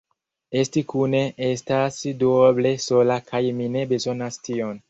Esti 0.61 0.81
kune 0.93 1.19
estas 1.49 1.99
duoble 2.23 2.75
sola 2.89 3.21
kaj 3.29 3.45
mi 3.61 3.73
ne 3.77 3.89
bezonas 3.93 4.43
tion. 4.51 4.77